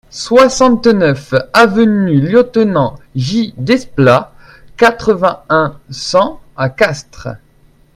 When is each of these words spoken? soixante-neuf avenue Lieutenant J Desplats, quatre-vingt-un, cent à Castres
soixante-neuf 0.09 1.35
avenue 1.53 2.19
Lieutenant 2.21 2.97
J 3.15 3.53
Desplats, 3.57 4.33
quatre-vingt-un, 4.75 5.77
cent 5.91 6.41
à 6.57 6.69
Castres 6.71 7.29